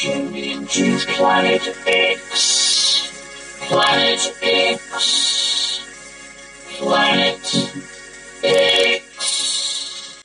Into 0.00 0.96
Planet 1.16 1.74
X. 1.84 3.10
Planet 3.66 4.32
X. 4.40 5.80
Planet 6.78 7.42
X. 8.44 10.18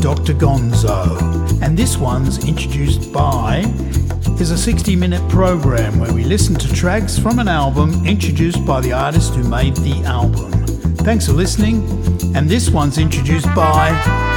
Dr. 0.00 0.34
Gonzo, 0.34 1.62
and 1.62 1.76
this 1.76 1.96
one's 1.96 2.46
introduced 2.46 3.12
by 3.12 3.60
is 4.40 4.50
a 4.50 4.58
60 4.58 4.94
minute 4.96 5.26
program 5.30 5.98
where 5.98 6.12
we 6.12 6.24
listen 6.24 6.54
to 6.56 6.72
tracks 6.72 7.18
from 7.18 7.38
an 7.38 7.48
album 7.48 8.06
introduced 8.06 8.64
by 8.66 8.80
the 8.80 8.92
artist 8.92 9.34
who 9.34 9.48
made 9.48 9.76
the 9.76 10.02
album. 10.04 10.52
Thanks 10.96 11.26
for 11.26 11.32
listening, 11.32 11.82
and 12.36 12.48
this 12.48 12.68
one's 12.68 12.98
introduced 12.98 13.52
by. 13.54 14.35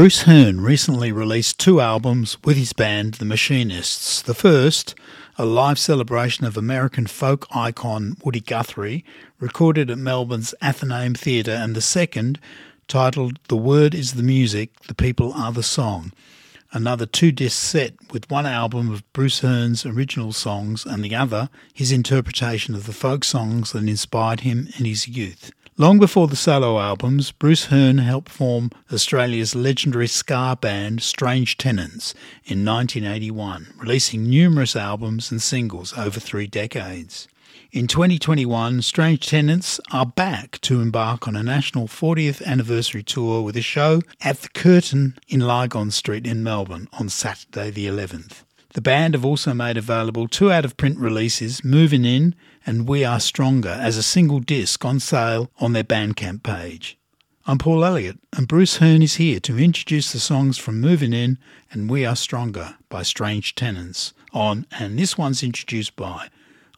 Bruce 0.00 0.22
Hearn 0.22 0.62
recently 0.62 1.12
released 1.12 1.60
two 1.60 1.78
albums 1.78 2.38
with 2.42 2.56
his 2.56 2.72
band 2.72 3.16
The 3.16 3.26
Machinists. 3.26 4.22
The 4.22 4.32
first, 4.32 4.94
a 5.36 5.44
live 5.44 5.78
celebration 5.78 6.46
of 6.46 6.56
American 6.56 7.06
folk 7.06 7.46
icon 7.54 8.16
Woody 8.24 8.40
Guthrie, 8.40 9.04
recorded 9.40 9.90
at 9.90 9.98
Melbourne's 9.98 10.54
Athenaeum 10.62 11.16
Theatre, 11.16 11.50
and 11.50 11.76
the 11.76 11.82
second, 11.82 12.40
titled 12.88 13.40
The 13.48 13.58
Word 13.58 13.94
is 13.94 14.14
the 14.14 14.22
Music, 14.22 14.72
The 14.84 14.94
People 14.94 15.34
Are 15.34 15.52
the 15.52 15.62
Song. 15.62 16.14
Another 16.72 17.04
two 17.04 17.30
disc 17.30 17.60
set 17.62 17.92
with 18.10 18.30
one 18.30 18.46
album 18.46 18.90
of 18.90 19.12
Bruce 19.12 19.40
Hearn's 19.40 19.84
original 19.84 20.32
songs 20.32 20.86
and 20.86 21.04
the 21.04 21.14
other 21.14 21.50
his 21.74 21.92
interpretation 21.92 22.74
of 22.74 22.86
the 22.86 22.94
folk 22.94 23.22
songs 23.22 23.72
that 23.72 23.86
inspired 23.86 24.40
him 24.40 24.70
in 24.78 24.86
his 24.86 25.08
youth. 25.08 25.52
Long 25.80 25.98
before 25.98 26.28
the 26.28 26.36
solo 26.36 26.78
albums, 26.78 27.32
Bruce 27.32 27.64
Hearn 27.68 27.96
helped 27.96 28.28
form 28.28 28.70
Australia's 28.92 29.54
legendary 29.54 30.08
ska 30.08 30.58
band 30.60 31.02
Strange 31.02 31.56
Tenants 31.56 32.12
in 32.44 32.66
1981, 32.66 33.72
releasing 33.78 34.28
numerous 34.28 34.76
albums 34.76 35.30
and 35.30 35.40
singles 35.40 35.96
over 35.96 36.20
three 36.20 36.46
decades. 36.46 37.28
In 37.72 37.86
2021, 37.86 38.82
Strange 38.82 39.26
Tenants 39.26 39.80
are 39.90 40.04
back 40.04 40.60
to 40.60 40.82
embark 40.82 41.26
on 41.26 41.34
a 41.34 41.42
national 41.42 41.88
40th 41.88 42.44
anniversary 42.44 43.02
tour 43.02 43.40
with 43.40 43.56
a 43.56 43.62
show 43.62 44.02
at 44.20 44.42
the 44.42 44.50
Curtin 44.50 45.18
in 45.28 45.40
Lygon 45.40 45.92
Street 45.92 46.26
in 46.26 46.42
Melbourne 46.42 46.88
on 46.98 47.08
Saturday 47.08 47.70
the 47.70 47.86
11th. 47.86 48.42
The 48.74 48.82
band 48.82 49.14
have 49.14 49.24
also 49.24 49.54
made 49.54 49.78
available 49.78 50.28
two 50.28 50.52
out 50.52 50.66
of 50.66 50.76
print 50.76 50.98
releases, 50.98 51.64
Moving 51.64 52.04
In 52.04 52.34
and 52.66 52.88
We 52.88 53.04
Are 53.04 53.20
Stronger, 53.20 53.68
as 53.68 53.96
a 53.96 54.02
single 54.02 54.40
disc 54.40 54.84
on 54.84 55.00
sale 55.00 55.50
on 55.58 55.72
their 55.72 55.84
Bandcamp 55.84 56.42
page. 56.42 56.98
I'm 57.46 57.58
Paul 57.58 57.84
Elliott, 57.84 58.18
and 58.36 58.46
Bruce 58.46 58.76
Hearn 58.76 59.02
is 59.02 59.16
here 59.16 59.40
to 59.40 59.58
introduce 59.58 60.12
the 60.12 60.20
songs 60.20 60.58
from 60.58 60.80
Moving 60.80 61.12
In 61.12 61.38
and 61.72 61.90
We 61.90 62.04
Are 62.04 62.16
Stronger 62.16 62.76
by 62.88 63.02
Strange 63.02 63.54
Tenants 63.54 64.12
on, 64.32 64.66
and 64.78 64.98
this 64.98 65.16
one's 65.16 65.42
introduced 65.42 65.96
by, 65.96 66.28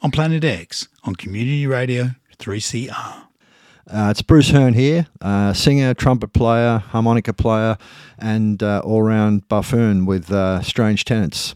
on 0.00 0.10
Planet 0.10 0.44
X 0.44 0.88
on 1.04 1.16
Community 1.16 1.66
Radio 1.66 2.10
3CR. 2.38 3.24
Uh, 3.90 4.08
it's 4.10 4.22
Bruce 4.22 4.50
Hearn 4.50 4.74
here, 4.74 5.08
uh, 5.20 5.52
singer, 5.52 5.92
trumpet 5.92 6.32
player, 6.32 6.78
harmonica 6.78 7.32
player, 7.32 7.76
and 8.18 8.62
uh, 8.62 8.80
all 8.84 9.02
round 9.02 9.48
buffoon 9.48 10.06
with 10.06 10.30
uh, 10.30 10.62
Strange 10.62 11.04
Tenants. 11.04 11.54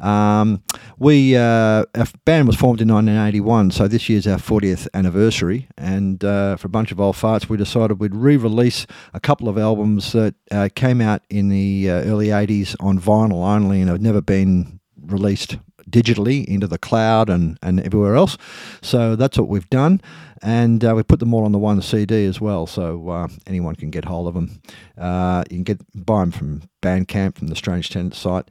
Um, 0.00 0.62
we 0.98 1.36
uh, 1.36 1.84
our 1.94 2.06
band 2.24 2.46
was 2.46 2.56
formed 2.56 2.80
in 2.80 2.88
1981, 2.88 3.70
so 3.70 3.88
this 3.88 4.08
year's 4.08 4.26
our 4.26 4.38
40th 4.38 4.88
anniversary. 4.94 5.68
And 5.76 6.24
uh, 6.24 6.56
for 6.56 6.66
a 6.66 6.70
bunch 6.70 6.92
of 6.92 7.00
old 7.00 7.16
farts, 7.16 7.48
we 7.48 7.56
decided 7.56 8.00
we'd 8.00 8.14
re-release 8.14 8.86
a 9.14 9.20
couple 9.20 9.48
of 9.48 9.58
albums 9.58 10.12
that 10.12 10.34
came 10.74 11.00
out 11.00 11.22
in 11.30 11.48
the 11.48 11.90
early 11.90 12.28
80s 12.28 12.76
on 12.80 12.98
vinyl 12.98 13.46
only 13.46 13.80
and 13.80 13.90
have 13.90 14.00
never 14.00 14.20
been 14.20 14.80
released 15.06 15.56
digitally 15.88 16.44
into 16.44 16.66
the 16.66 16.78
cloud 16.78 17.30
and, 17.30 17.58
and 17.62 17.80
everywhere 17.80 18.16
else. 18.16 18.36
So 18.82 19.16
that's 19.16 19.38
what 19.38 19.48
we've 19.48 19.68
done. 19.70 20.00
And 20.42 20.84
uh, 20.84 20.94
we 20.94 21.02
put 21.02 21.20
them 21.20 21.32
all 21.32 21.44
on 21.44 21.52
the 21.52 21.58
one 21.58 21.80
CD 21.80 22.26
as 22.26 22.40
well, 22.40 22.66
so 22.66 23.08
uh, 23.08 23.28
anyone 23.46 23.74
can 23.74 23.90
get 23.90 24.04
hold 24.04 24.28
of 24.28 24.34
them. 24.34 24.60
Uh, 24.98 25.44
you 25.50 25.56
can 25.56 25.64
get 25.64 25.80
buy 26.06 26.20
them 26.20 26.30
from 26.30 26.62
Bandcamp, 26.82 27.38
from 27.38 27.48
the 27.48 27.56
Strange 27.56 27.90
Tenant 27.90 28.14
site. 28.14 28.50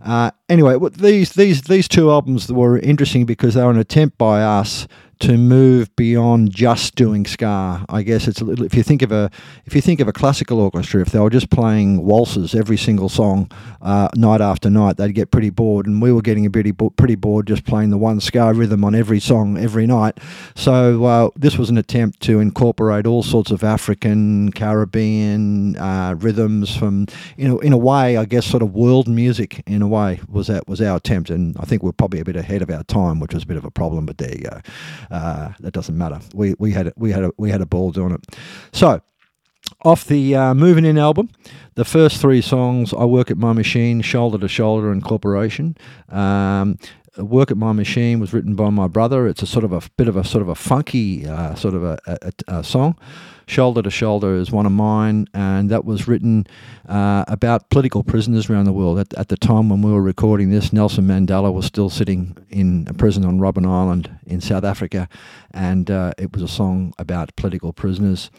Uh, 0.00 0.30
anyway, 0.48 0.76
these 0.92 1.32
these 1.32 1.62
these 1.62 1.88
two 1.88 2.10
albums 2.10 2.50
were 2.52 2.78
interesting 2.78 3.24
because 3.24 3.54
they 3.54 3.62
were 3.62 3.70
an 3.70 3.78
attempt 3.78 4.18
by 4.18 4.42
us 4.42 4.86
to 5.18 5.38
move 5.38 5.94
beyond 5.96 6.50
just 6.50 6.94
doing 6.94 7.24
ska. 7.24 7.84
I 7.88 8.02
guess 8.02 8.28
it's 8.28 8.40
a 8.40 8.44
little. 8.44 8.64
If 8.64 8.74
you 8.74 8.82
think 8.82 9.02
of 9.02 9.12
a 9.12 9.30
if 9.64 9.74
you 9.74 9.80
think 9.80 10.00
of 10.00 10.08
a 10.08 10.12
classical 10.12 10.60
orchestra, 10.60 11.00
if 11.00 11.10
they 11.10 11.18
were 11.18 11.30
just 11.30 11.50
playing 11.50 12.04
waltzes 12.04 12.54
every 12.54 12.76
single 12.76 13.08
song 13.08 13.50
uh, 13.80 14.08
night 14.14 14.40
after 14.40 14.68
night, 14.68 14.98
they'd 14.98 15.14
get 15.14 15.30
pretty 15.30 15.50
bored. 15.50 15.86
And 15.86 16.02
we 16.02 16.12
were 16.12 16.20
getting 16.20 16.44
a 16.44 16.50
pretty 16.50 16.72
pretty 16.72 17.14
bored 17.14 17.46
just 17.46 17.64
playing 17.64 17.90
the 17.90 17.98
one 17.98 18.20
ska 18.20 18.52
rhythm 18.52 18.84
on 18.84 18.94
every 18.94 19.20
song 19.20 19.56
every 19.56 19.86
night. 19.86 20.18
So 20.54 21.04
uh, 21.04 21.30
this 21.34 21.56
was 21.56 21.70
an 21.70 21.78
attempt 21.78 22.20
to 22.22 22.40
incorporate 22.40 23.06
all 23.06 23.22
sorts 23.22 23.50
of 23.50 23.64
African, 23.64 24.52
Caribbean 24.52 25.76
uh, 25.76 26.14
rhythms 26.18 26.76
from 26.76 27.06
you 27.36 27.48
know 27.48 27.58
in 27.60 27.72
a 27.72 27.78
way, 27.78 28.18
I 28.18 28.26
guess, 28.26 28.44
sort 28.44 28.62
of 28.62 28.74
world 28.74 29.08
music 29.08 29.62
in 29.66 29.80
a 29.80 29.88
way 29.88 30.20
was 30.28 30.48
that 30.48 30.68
was 30.68 30.82
our 30.82 30.96
attempt. 30.96 31.30
And 31.30 31.56
I 31.58 31.64
think 31.64 31.82
we're 31.82 31.92
probably 31.92 32.20
a 32.20 32.24
bit 32.24 32.36
ahead 32.36 32.60
of 32.60 32.70
our 32.70 32.84
time, 32.84 33.18
which 33.18 33.32
was 33.32 33.44
a 33.44 33.46
bit 33.46 33.56
of 33.56 33.64
a 33.64 33.70
problem. 33.70 34.04
But 34.04 34.18
there 34.18 34.32
you 34.32 34.42
go. 34.42 34.60
Uh, 35.10 35.52
that 35.60 35.72
doesn't 35.72 35.96
matter. 35.96 36.20
We 36.34 36.54
we 36.58 36.72
had 36.72 36.92
we 36.96 37.12
had 37.12 37.24
a, 37.24 37.32
we 37.36 37.50
had 37.50 37.60
a 37.60 37.66
ball 37.66 37.90
doing 37.92 38.12
it. 38.12 38.36
So 38.72 39.00
off 39.84 40.04
the 40.04 40.34
uh, 40.34 40.54
Moving 40.54 40.84
In 40.84 40.98
album, 40.98 41.28
the 41.74 41.84
first 41.84 42.20
three 42.20 42.40
songs, 42.40 42.92
I 42.92 43.04
Work 43.04 43.30
at 43.30 43.36
My 43.36 43.52
Machine, 43.52 44.00
Shoulder 44.00 44.38
to 44.38 44.48
Shoulder, 44.48 44.92
and 44.92 45.02
Corporation. 45.02 45.76
Um, 46.08 46.78
Work 47.18 47.50
at 47.50 47.56
My 47.56 47.72
Machine 47.72 48.20
was 48.20 48.32
written 48.32 48.54
by 48.54 48.70
my 48.70 48.88
brother. 48.88 49.26
It's 49.26 49.42
a 49.42 49.46
sort 49.46 49.64
of 49.64 49.72
a 49.72 49.80
bit 49.96 50.08
of 50.08 50.16
a 50.16 50.24
sort 50.24 50.42
of 50.42 50.48
a 50.48 50.54
funky 50.54 51.26
uh, 51.26 51.54
sort 51.54 51.74
of 51.74 51.82
a, 51.82 51.98
a, 52.06 52.32
a, 52.48 52.64
song. 52.64 52.98
Shoulder 53.48 53.80
to 53.82 53.90
Shoulder 53.90 54.34
is 54.34 54.50
one 54.50 54.66
of 54.66 54.72
mine, 54.72 55.28
and 55.32 55.70
that 55.70 55.84
was 55.84 56.08
written 56.08 56.46
uh, 56.88 57.24
about 57.28 57.70
political 57.70 58.02
prisoners 58.02 58.50
around 58.50 58.64
the 58.64 58.72
world. 58.72 58.98
At, 58.98 59.14
at, 59.14 59.28
the 59.28 59.36
time 59.36 59.68
when 59.68 59.82
we 59.82 59.92
were 59.92 60.02
recording 60.02 60.50
this, 60.50 60.72
Nelson 60.72 61.06
Mandela 61.06 61.52
was 61.52 61.64
still 61.64 61.88
sitting 61.88 62.36
in 62.50 62.86
a 62.88 62.94
prison 62.94 63.24
on 63.24 63.38
Robben 63.38 63.64
Island 63.64 64.10
in 64.26 64.40
South 64.40 64.64
Africa, 64.64 65.08
and 65.56 65.90
uh, 65.90 66.12
it 66.18 66.32
was 66.32 66.42
a 66.42 66.48
song 66.48 66.92
about 66.98 67.34
political 67.34 67.72
prisoners. 67.72 68.30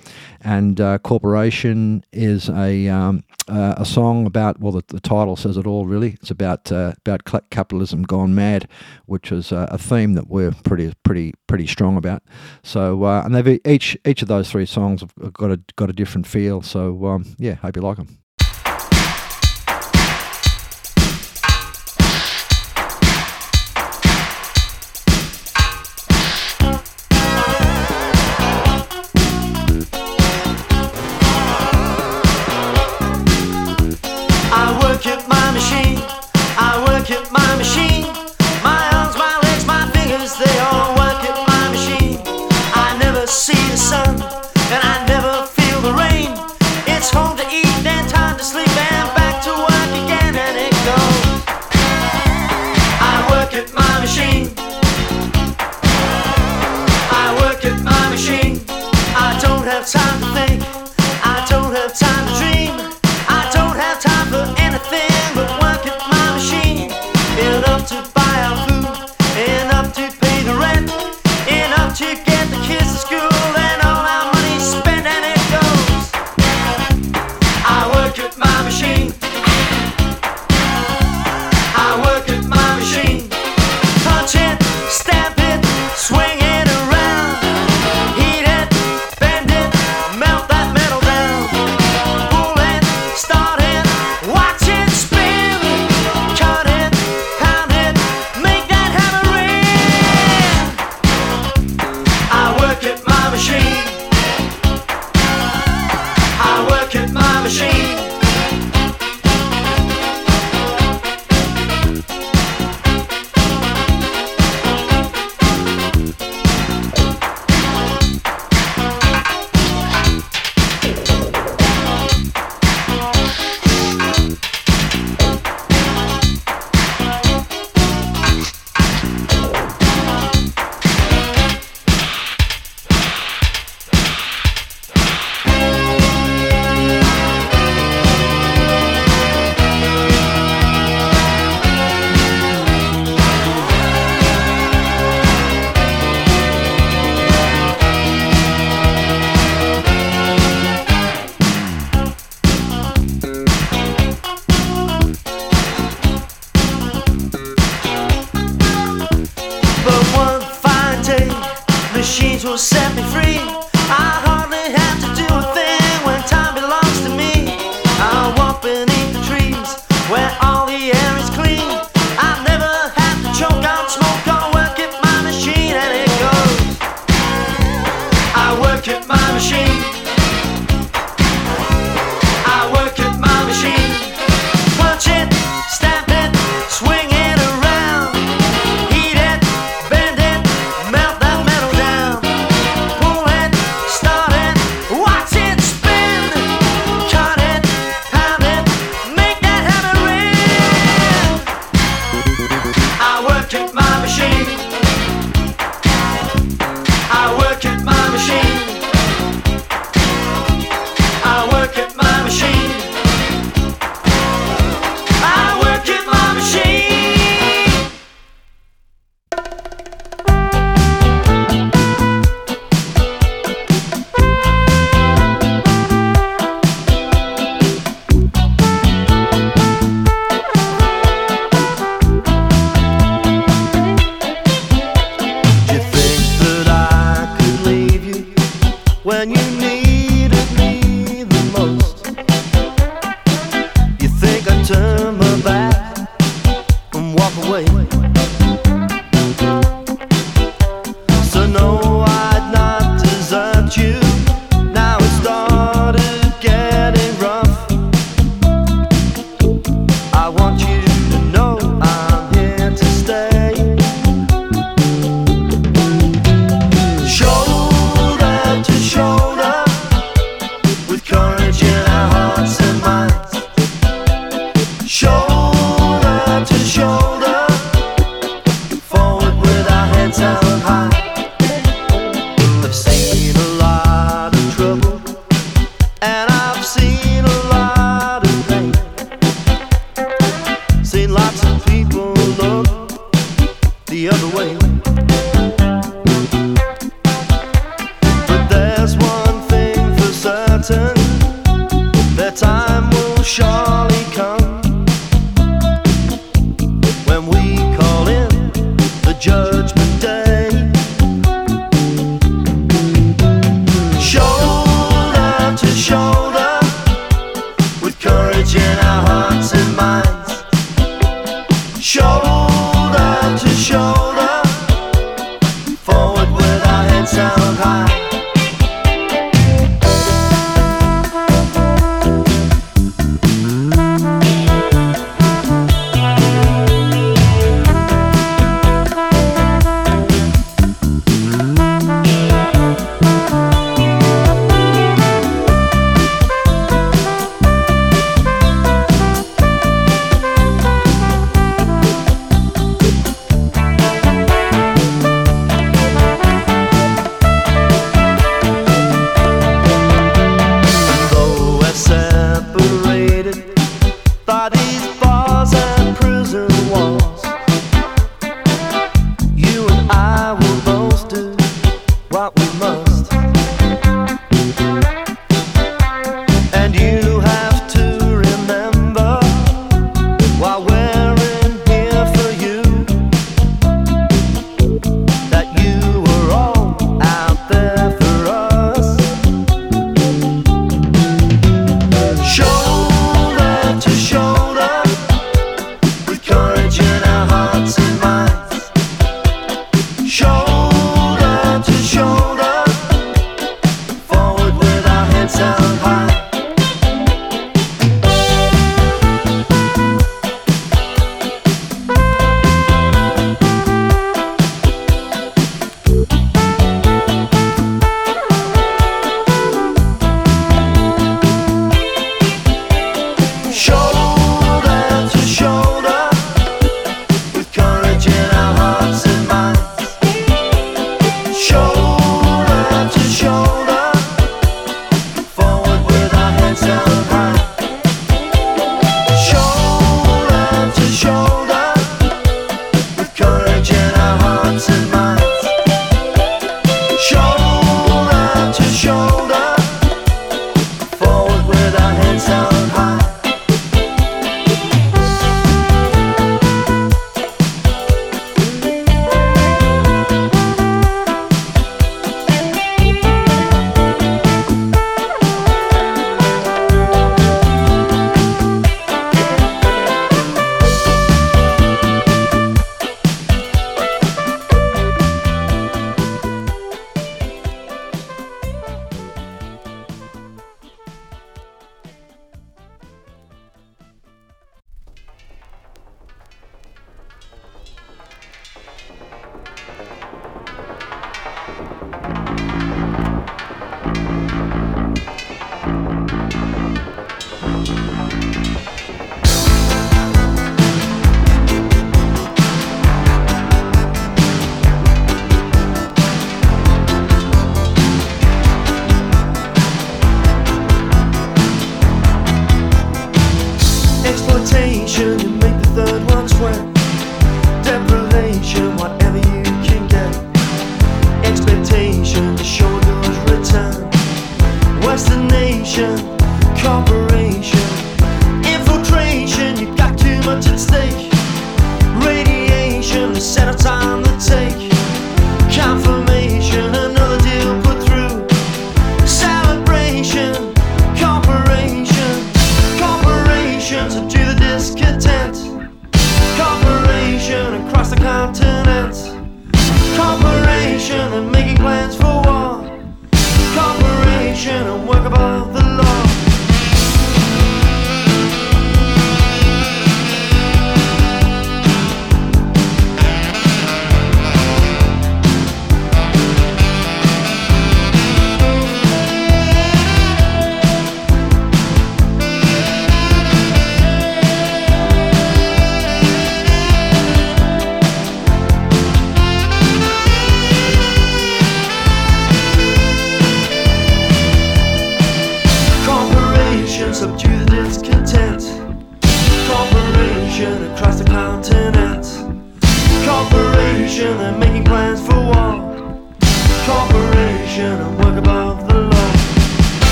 And 0.41 0.79
uh, 0.79 1.00
Corporation 1.00 2.03
is 2.13 2.47
a 2.50 2.88
um, 2.88 3.23
uh, 3.47 3.73
a 3.78 3.85
song 3.85 4.25
about 4.25 4.59
well, 4.59 4.72
the, 4.72 4.83
the, 4.88 5.00
title 5.00 5.35
says 5.35 5.57
it 5.57 5.66
all. 5.66 5.85
Really, 5.85 6.11
it's 6.22 6.29
about 6.29 6.72
uh, 6.72 6.94
about 7.06 7.23
capitalism 7.50 8.03
gone 8.03 8.35
mad, 8.35 8.69
which 9.06 9.31
is 9.31 9.51
a 9.51 9.77
theme 9.77 10.13
that 10.13 10.29
we're 10.29 10.51
pretty 10.63 10.94
pretty 11.03 11.33
pretty 11.47 11.66
strong 11.66 11.97
about. 11.97 12.23
So, 12.63 13.03
uh, 13.03 13.23
and 13.25 13.33
they've 13.33 13.59
each 13.66 13.97
each 14.06 14.22
of 14.22 14.27
those 14.27 14.50
three 14.51 14.66
songs 14.66 15.01
have 15.01 15.33
got 15.33 15.51
a 15.51 15.59
got 15.75 15.89
a 15.89 15.94
different 15.94 16.27
feel. 16.27 16.61
So, 16.61 17.06
um, 17.07 17.36
yeah, 17.39 17.56
hope 17.56 17.75
you 17.75 17.81
like 17.81 17.97
them. 17.97 18.19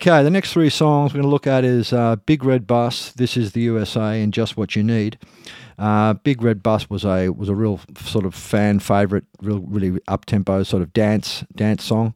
Okay, 0.00 0.22
the 0.22 0.30
next 0.30 0.52
three 0.52 0.70
songs 0.70 1.12
we're 1.12 1.16
going 1.16 1.28
to 1.28 1.28
look 1.28 1.48
at 1.48 1.64
is 1.64 1.92
uh, 1.92 2.14
Big 2.24 2.44
Red 2.44 2.68
Bus, 2.68 3.10
This 3.10 3.36
Is 3.36 3.50
the 3.50 3.62
USA, 3.62 4.22
and 4.22 4.32
Just 4.32 4.56
What 4.56 4.76
You 4.76 4.84
Need. 4.84 5.18
Uh, 5.76 6.14
Big 6.14 6.40
Red 6.40 6.62
Bus 6.62 6.88
was 6.88 7.04
a 7.04 7.30
was 7.30 7.48
a 7.48 7.54
real 7.56 7.80
sort 7.98 8.24
of 8.24 8.32
fan 8.32 8.78
favorite, 8.78 9.24
real 9.42 9.58
really 9.58 10.00
up 10.06 10.24
tempo 10.24 10.62
sort 10.62 10.84
of 10.84 10.92
dance 10.92 11.42
dance 11.52 11.82
song. 11.82 12.14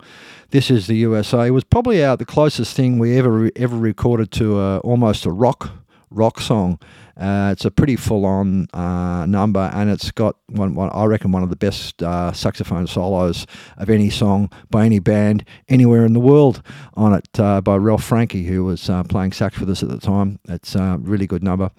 This 0.51 0.71
is 0.71 0.87
the 0.87 0.95
USA 0.99 1.49
it 1.49 1.51
was 1.51 1.65
probably 1.65 2.05
out 2.05 2.21
the 2.21 2.25
closest 2.25 2.77
thing 2.77 3.01
we 3.01 3.19
ever 3.19 3.51
ever 3.57 3.77
recorded 3.77 4.31
to 4.33 4.61
a, 4.61 4.79
almost 4.79 5.27
a 5.27 5.33
rock 5.33 5.73
rock 6.09 6.39
song. 6.39 6.79
Uh, 7.17 7.51
it's 7.53 7.65
a 7.65 7.71
pretty 7.71 7.97
full-on 7.97 8.67
uh, 8.73 9.27
number, 9.27 9.71
and 9.75 9.91
it's 9.91 10.11
got 10.11 10.37
one, 10.49 10.75
one, 10.75 10.91
I 10.93 11.05
reckon 11.05 11.33
one 11.33 11.43
of 11.43 11.51
the 11.51 11.57
best 11.57 12.03
uh, 12.03 12.33
saxophone 12.33 12.87
solos 12.87 13.47
of 13.77 13.91
any 13.91 14.11
song 14.11 14.51
by 14.71 14.87
any 14.87 14.99
band 14.99 15.45
anywhere 15.69 16.05
in 16.05 16.15
the 16.15 16.21
world 16.21 16.63
on 16.95 17.13
it 17.15 17.29
uh, 17.39 17.61
by 17.61 17.77
Ralph 17.77 18.05
Franke, 18.05 18.47
who 18.47 18.65
was 18.65 18.89
uh, 18.89 19.03
playing 19.05 19.33
sax 19.33 19.59
with 19.59 19.69
us 19.69 19.83
at 19.83 19.91
the 19.91 19.99
time. 19.99 20.39
It's 20.49 20.75
a 20.75 20.99
really 21.01 21.27
good 21.27 21.43
number, 21.43 21.71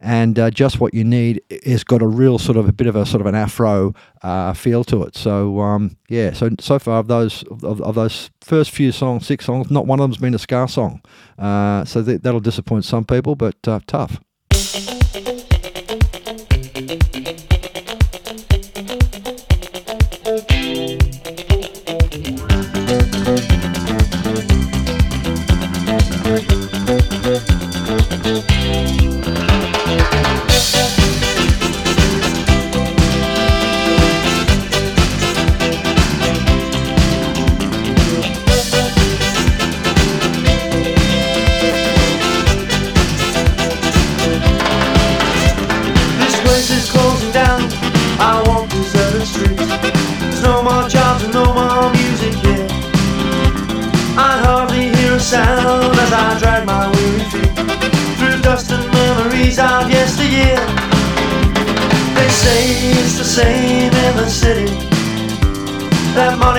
and 0.00 0.38
uh, 0.38 0.50
just 0.50 0.80
what 0.80 0.92
you 0.92 1.04
need 1.04 1.42
is 1.48 1.84
got 1.84 2.02
a 2.02 2.06
real 2.06 2.38
sort 2.38 2.58
of 2.58 2.68
a 2.68 2.72
bit 2.72 2.86
of 2.86 2.96
a 2.96 3.06
sort 3.06 3.20
of 3.20 3.26
an 3.26 3.34
afro 3.34 3.94
feel 4.54 4.84
to 4.84 5.02
it. 5.04 5.16
So 5.16 5.60
um, 5.60 5.96
yeah, 6.08 6.32
so 6.32 6.50
so 6.60 6.78
far 6.78 6.98
of 6.98 7.08
those 7.08 7.44
of, 7.44 7.80
of, 7.80 7.94
those 7.94 8.30
first 8.40 8.70
few 8.70 8.92
songs, 8.92 9.26
six 9.26 9.46
songs, 9.46 9.70
not 9.70 9.86
one 9.86 10.00
of 10.00 10.04
them's 10.04 10.18
been 10.18 10.34
a 10.34 10.38
ska 10.38 10.68
song. 10.68 11.02
so 11.38 12.02
th- 12.04 12.20
that'll 12.20 12.40
disappoint 12.40 12.84
some 12.84 13.04
people, 13.04 13.34
but 13.34 13.62
tough. 13.86 14.20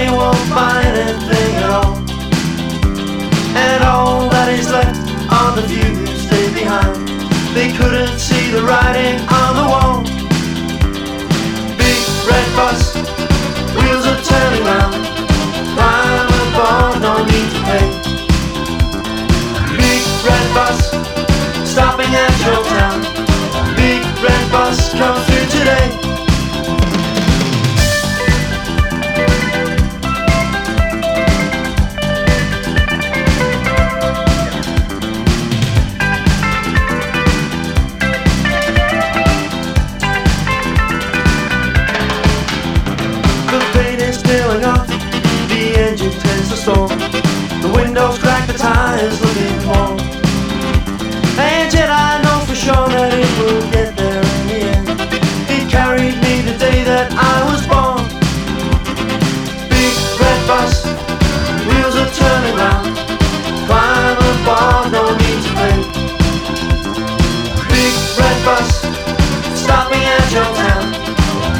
they 0.03 0.11
won't 0.11 0.37
find 0.49 0.97
anything 0.97 1.55
at 1.63 1.69
all. 1.69 1.95
And 3.55 3.83
all 3.83 4.29
that 4.29 4.49
is 4.49 4.69
left 4.69 4.99
are 5.31 5.55
the 5.55 5.63
few 5.71 5.89
who 5.99 6.05
stay 6.27 6.45
behind. 6.53 7.07
They 7.55 7.71
couldn't 7.71 8.19
see 8.19 8.51
the 8.51 8.63
writing 8.63 9.15
on 9.39 9.51
the 9.59 9.65
wall. 9.71 10.03
Big 11.79 12.01
red 12.27 12.47
bus, 12.57 12.95
wheels 13.77 14.05
are 14.11 14.21
turning 14.31 14.65
round. 14.71 14.93
Climb 15.73 16.29
aboard, 16.43 17.01
no 17.01 17.23
need 17.23 17.49
to 17.55 17.61
pay. 17.67 18.02
is 49.03 49.19
looking 49.19 49.67
long. 49.67 49.99
And 51.37 51.73
yet 51.73 51.89
I 51.89 52.21
know 52.23 52.39
for 52.47 52.55
sure 52.55 52.87
that 52.95 53.11
it 53.11 53.31
will 53.39 53.63
get 53.71 53.97
there 53.99 54.23
in 54.35 54.43
the 54.47 54.59
end. 54.75 54.87
It 55.55 55.63
carried 55.69 56.15
me 56.23 56.33
the 56.47 56.55
day 56.57 56.83
that 56.87 57.11
I 57.11 57.35
was 57.49 57.61
born. 57.67 57.99
Big 59.67 59.95
red 60.21 60.41
bus, 60.47 60.87
wheels 61.67 61.95
are 61.99 62.11
turning 62.15 62.55
round. 62.55 62.95
Climb 63.67 64.17
a 64.23 64.89
no 64.95 65.03
need 65.19 65.39
to 65.47 65.51
pay. 65.59 65.77
Big 67.73 67.95
red 68.19 68.39
bus, 68.47 68.69
stop 69.63 69.91
me 69.91 69.99
at 69.99 70.27
your 70.31 70.49
town. 70.63 70.85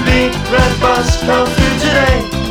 Big 0.08 0.32
red 0.47 0.73
bus, 0.79 1.08
come 1.27 1.47
through 1.47 1.77
today. 1.79 2.42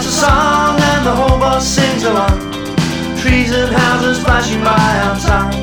starts 0.00 0.06
a 0.06 0.20
song 0.20 0.80
and 0.80 1.06
the 1.06 1.14
whole 1.14 1.38
bus 1.38 1.66
sings 1.66 2.04
along. 2.04 2.38
Trees 3.20 3.52
and 3.52 3.74
houses 3.74 4.22
flashing 4.22 4.62
by 4.62 4.90
outside. 5.04 5.54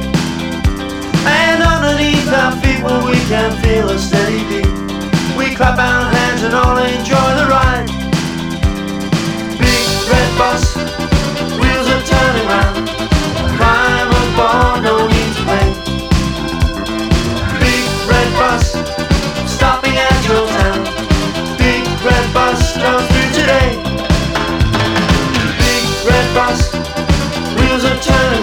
And 1.25 1.63
underneath 1.63 2.27
our 2.29 2.51
feet 2.61 2.83
well, 2.83 3.05
we 3.05 3.17
can 3.25 3.51
feel 3.63 3.89
a 3.89 3.97
steady 3.97 4.43
beat. 4.49 4.67
We 5.37 5.55
clap 5.55 5.79
our 5.79 6.11
hands 6.11 6.43
and 6.43 6.53
all 6.53 6.77
enjoy 6.77 7.29
the 7.39 7.47
ride. 7.49 7.87
Big 9.57 9.87
red 10.11 10.31
bus, 10.37 10.75
wheels 11.57 11.87
are 11.87 12.03
turning 12.05 12.47
round. 12.47 12.89
Crime 13.57 14.09
of 14.21 14.83
no 14.83 15.07
need 15.07 15.31
to 15.37 15.43
wait. 15.49 15.73
Big 17.59 18.09
red 18.09 18.29
bus. 18.37 19.06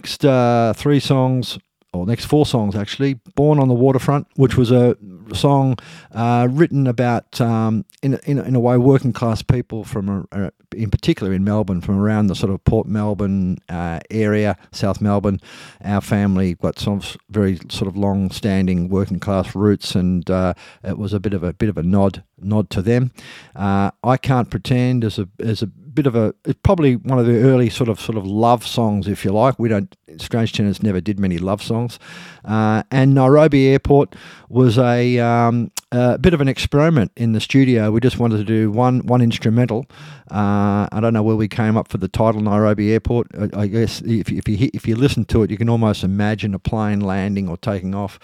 next 0.00 0.24
uh, 0.24 0.72
three 0.74 0.98
songs, 0.98 1.58
or 1.92 2.06
next 2.06 2.24
four 2.24 2.46
songs 2.46 2.74
actually, 2.74 3.14
"Born 3.34 3.58
on 3.58 3.68
the 3.68 3.74
Waterfront," 3.74 4.26
which 4.36 4.56
was 4.56 4.70
a 4.70 4.96
song 5.34 5.76
uh, 6.12 6.48
written 6.50 6.86
about, 6.86 7.38
um, 7.40 7.84
in, 8.02 8.18
in, 8.24 8.38
in 8.38 8.54
a 8.56 8.60
way, 8.60 8.78
working 8.78 9.12
class 9.12 9.42
people 9.42 9.84
from, 9.84 10.26
uh, 10.32 10.50
in 10.74 10.90
particular 10.90 11.32
in 11.34 11.44
Melbourne, 11.44 11.82
from 11.82 11.98
around 12.00 12.28
the 12.28 12.34
sort 12.34 12.50
of 12.50 12.64
Port 12.64 12.86
Melbourne 12.86 13.58
uh, 13.68 14.00
area, 14.10 14.56
South 14.72 15.00
Melbourne. 15.02 15.40
Our 15.84 16.00
family 16.00 16.54
got 16.54 16.78
some 16.78 17.02
very 17.28 17.58
sort 17.68 17.88
of 17.88 17.96
long-standing 17.96 18.88
working 18.88 19.20
class 19.20 19.54
roots, 19.54 19.94
and 19.94 20.28
uh, 20.30 20.54
it 20.82 20.96
was 20.96 21.12
a 21.12 21.20
bit 21.20 21.34
of 21.34 21.42
a 21.42 21.52
bit 21.52 21.68
of 21.68 21.76
a 21.76 21.82
nod 21.82 22.24
nod 22.38 22.70
to 22.70 22.80
them. 22.80 23.12
Uh, 23.54 23.90
I 24.02 24.16
can't 24.16 24.48
pretend 24.48 25.04
as 25.04 25.18
a 25.18 25.28
as 25.38 25.62
a 25.62 25.70
bit 25.94 26.06
of 26.06 26.14
a 26.14 26.34
it's 26.44 26.58
probably 26.62 26.96
one 26.96 27.18
of 27.18 27.26
the 27.26 27.38
early 27.42 27.68
sort 27.68 27.88
of 27.88 28.00
sort 28.00 28.16
of 28.16 28.26
love 28.26 28.66
songs, 28.66 29.08
if 29.08 29.24
you 29.24 29.32
like. 29.32 29.58
We 29.58 29.68
don't 29.68 29.94
Strange 30.18 30.52
Tenants 30.52 30.82
never 30.82 31.00
did 31.00 31.18
many 31.18 31.38
love 31.38 31.62
songs, 31.62 31.98
uh, 32.44 32.82
and 32.90 33.14
Nairobi 33.14 33.68
Airport 33.68 34.14
was 34.48 34.78
a 34.78 35.18
um, 35.18 35.70
a 35.92 36.18
bit 36.18 36.34
of 36.34 36.40
an 36.40 36.48
experiment 36.48 37.10
in 37.16 37.32
the 37.32 37.40
studio. 37.40 37.90
We 37.90 38.00
just 38.00 38.18
wanted 38.18 38.38
to 38.38 38.44
do 38.44 38.70
one 38.70 39.00
one 39.06 39.20
instrumental. 39.20 39.86
Uh, 40.30 40.88
I 40.92 40.98
don't 41.00 41.12
know 41.12 41.22
where 41.22 41.36
we 41.36 41.48
came 41.48 41.76
up 41.76 41.88
for 41.88 41.98
the 41.98 42.08
title 42.08 42.40
Nairobi 42.40 42.92
Airport. 42.92 43.28
I, 43.38 43.62
I 43.62 43.66
guess 43.66 44.00
if, 44.02 44.30
if 44.30 44.48
you 44.48 44.70
if 44.72 44.86
you 44.86 44.96
listen 44.96 45.24
to 45.26 45.42
it, 45.42 45.50
you 45.50 45.56
can 45.56 45.68
almost 45.68 46.04
imagine 46.04 46.54
a 46.54 46.58
plane 46.58 47.00
landing 47.00 47.48
or 47.48 47.56
taking 47.56 47.94
off. 47.94 48.18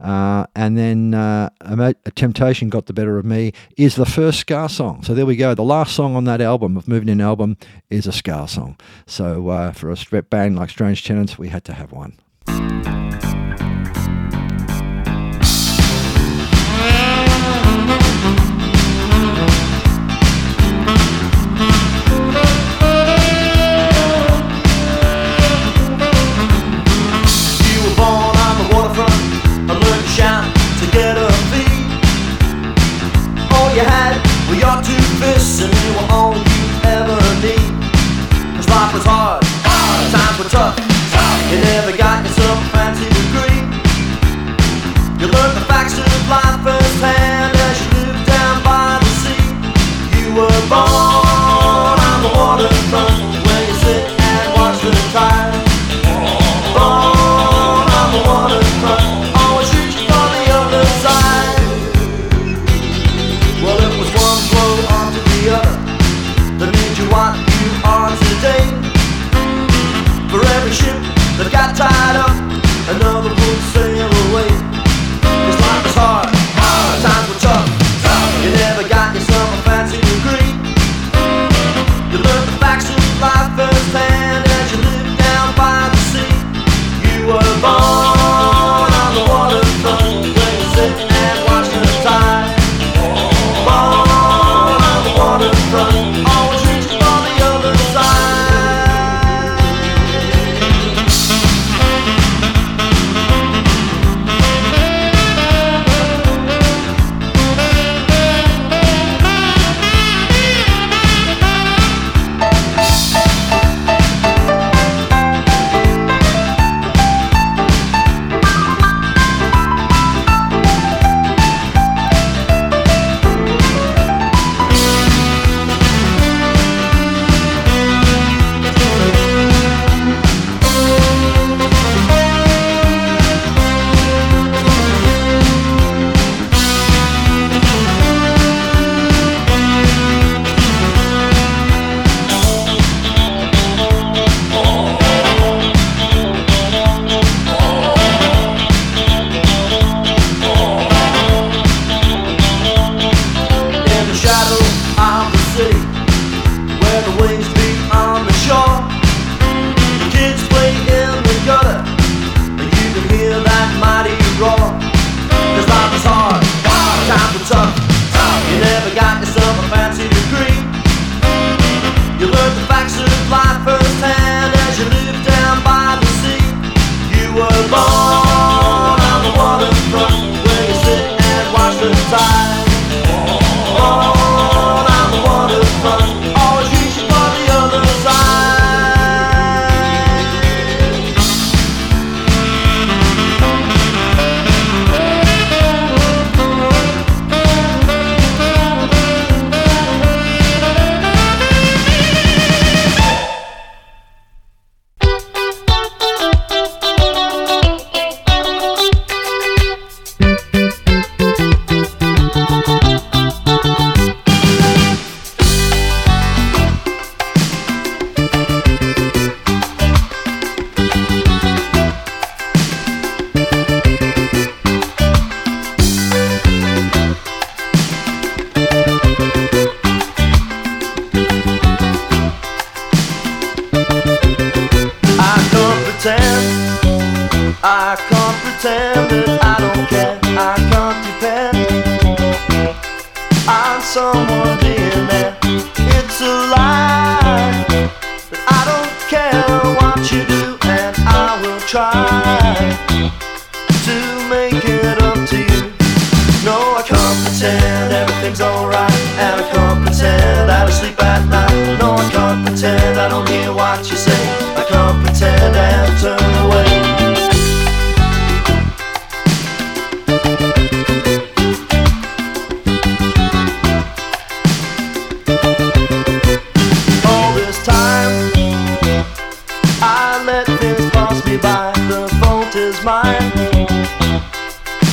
Uh, 0.00 0.46
and 0.56 0.78
then 0.78 1.12
uh, 1.12 1.50
a, 1.60 1.94
Temptation 2.14 2.70
got 2.70 2.86
the 2.86 2.94
better 2.94 3.18
of 3.18 3.26
me 3.26 3.52
is 3.76 3.96
the 3.96 4.06
first 4.06 4.40
ska 4.40 4.66
song. 4.68 5.02
So 5.02 5.12
there 5.14 5.26
we 5.26 5.36
go. 5.36 5.54
The 5.54 5.62
last 5.62 5.94
song 5.94 6.16
on 6.16 6.24
that 6.24 6.40
album, 6.40 6.78
of 6.78 6.88
Moving 6.88 7.10
In 7.10 7.20
album, 7.20 7.58
is 7.90 8.06
a 8.06 8.12
ska 8.12 8.48
song. 8.48 8.78
So 9.06 9.48
uh, 9.48 9.72
for 9.72 9.90
a 9.90 10.22
band 10.22 10.56
like 10.56 10.70
Strange 10.70 11.04
Tenants, 11.04 11.38
we 11.38 11.48
had 11.48 11.64
to 11.64 11.74
have 11.74 11.92
one. 11.92 12.18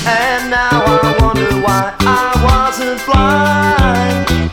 And 0.06 0.52
now 0.52 0.86
I 0.86 1.18
wonder 1.20 1.50
why 1.66 1.96
I 1.98 2.30
wasn't 2.46 3.04
blind. 3.08 4.52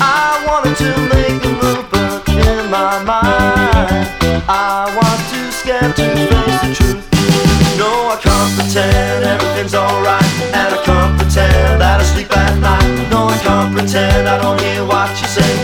I 0.00 0.42
wanted 0.48 0.76
to 0.78 0.88
make 1.12 1.44
a 1.44 1.52
move, 1.52 1.84
but 1.90 2.26
in 2.30 2.70
my 2.70 2.96
mind, 3.04 4.08
I 4.48 4.88
was 4.96 5.20
too 5.30 5.50
scared 5.52 5.94
to 5.96 6.04
face 6.30 6.60
the 6.64 6.72
truth. 6.74 7.04
No, 7.76 8.08
I 8.08 8.16
can't 8.22 8.54
pretend 8.56 9.24
everything's 9.26 9.74
alright, 9.74 10.24
and 10.56 10.74
I 10.74 10.82
can't 10.82 11.18
pretend 11.20 11.78
that 11.82 12.00
I 12.00 12.04
sleep 12.04 12.34
at 12.34 12.58
night. 12.58 13.10
No, 13.10 13.26
I 13.28 13.36
can't 13.44 13.76
pretend 13.76 14.26
I 14.26 14.40
don't 14.40 14.58
hear 14.62 14.82
what 14.86 15.10
you 15.20 15.28
say. 15.28 15.61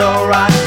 alright. 0.00 0.57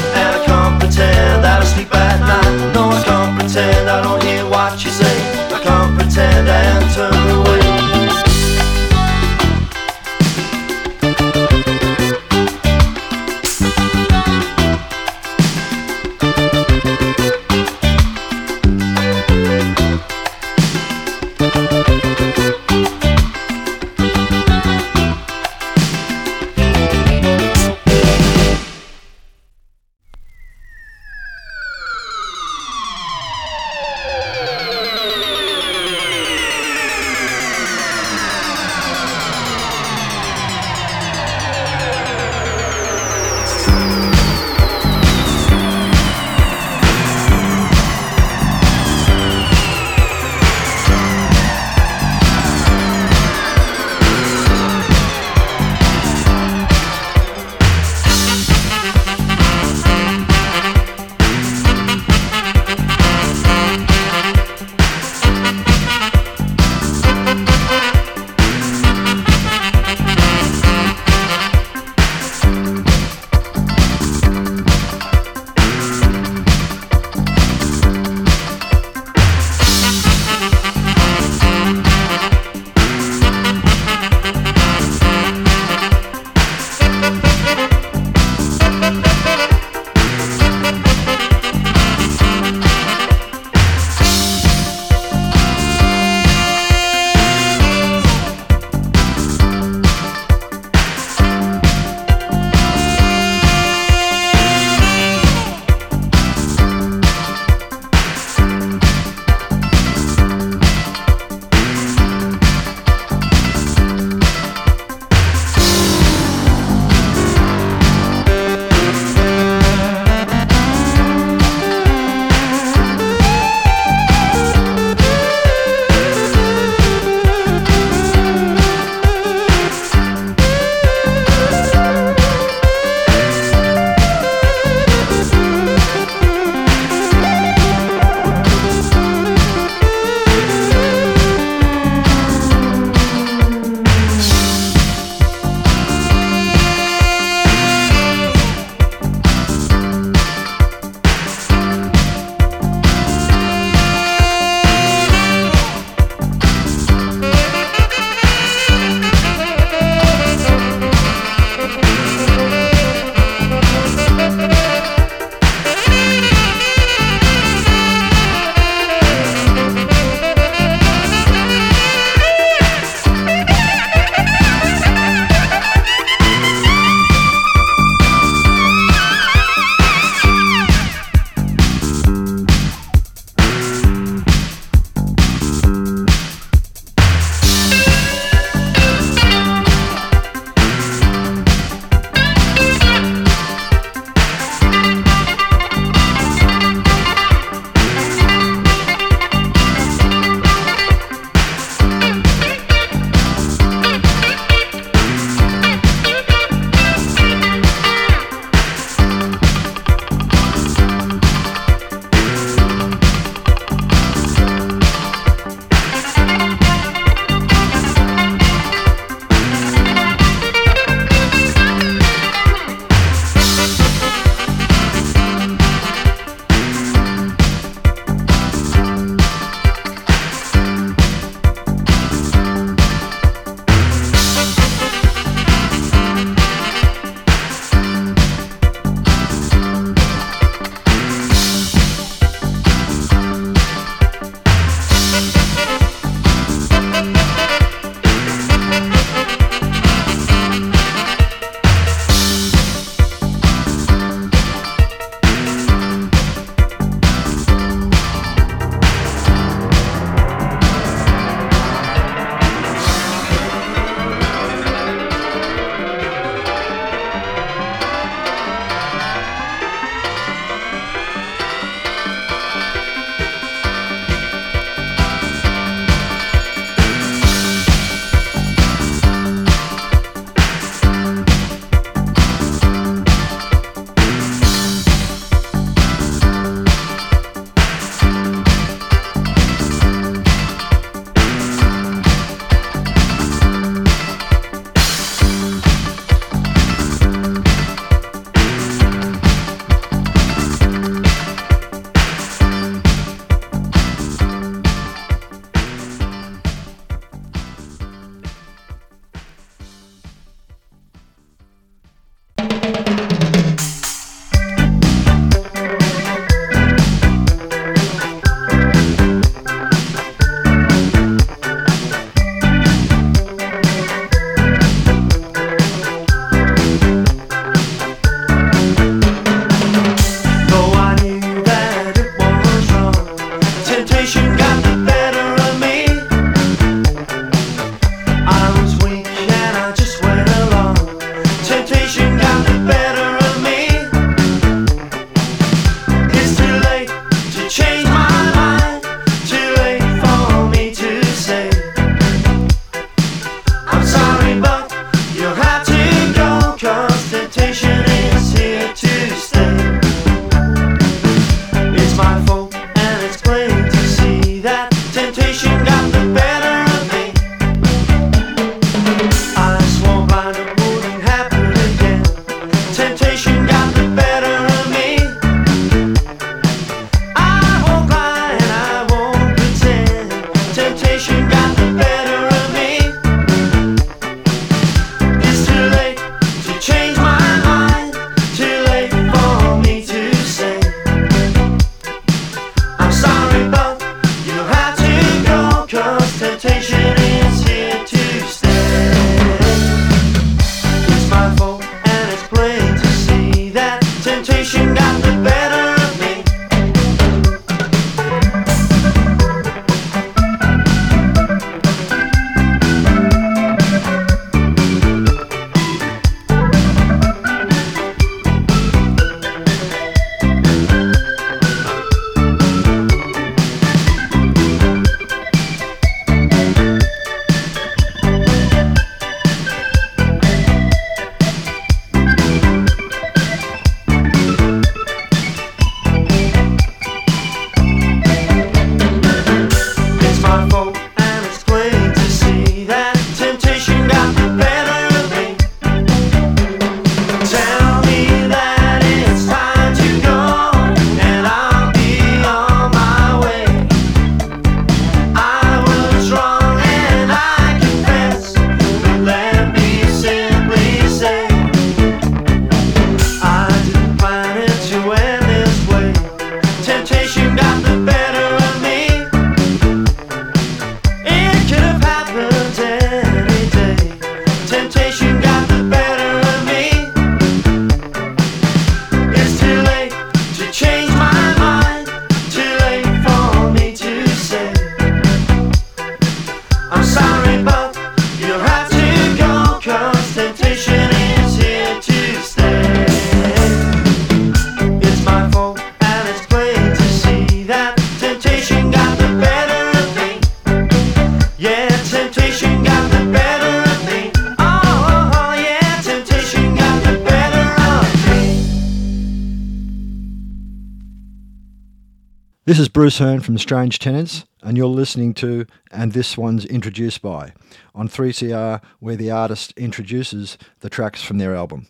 Bruce 512.82 512.98
Hearn 512.98 513.20
from 513.20 513.38
Strange 513.38 513.78
Tenants, 513.78 514.24
and 514.42 514.56
you're 514.56 514.66
listening 514.66 515.14
to 515.14 515.46
And 515.70 515.92
This 515.92 516.18
One's 516.18 516.44
Introduced 516.44 517.00
By 517.00 517.32
on 517.76 517.88
3CR, 517.88 518.60
where 518.80 518.96
the 518.96 519.08
artist 519.08 519.54
introduces 519.56 520.36
the 520.58 520.68
tracks 520.68 521.00
from 521.00 521.18
their 521.18 521.36
album. 521.36 521.68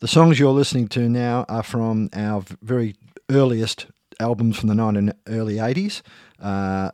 The 0.00 0.08
songs 0.08 0.38
you're 0.38 0.50
listening 0.50 0.88
to 0.88 1.08
now 1.08 1.46
are 1.48 1.62
from 1.62 2.10
our 2.12 2.44
very 2.60 2.96
earliest 3.30 3.86
albums 4.20 4.58
from 4.58 4.68
the 4.68 4.74
19 4.74 5.14
early 5.26 5.54
80s 5.54 6.02
uh, 6.38 6.90